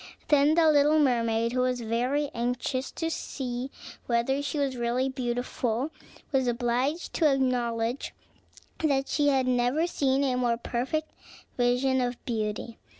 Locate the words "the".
0.55-0.67